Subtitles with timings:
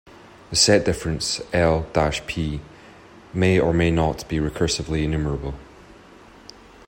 [0.49, 1.85] The set difference "L"-
[2.25, 2.59] "P"
[3.35, 5.53] may or may not be recursively enumerable.